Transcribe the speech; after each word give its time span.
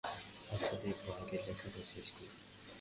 আচ্ছা 0.53 0.75
দেখাব, 0.83 1.07
আগে 1.21 1.37
লেখাটা 1.45 1.81
শেষ 1.91 2.07
করি। 2.15 2.27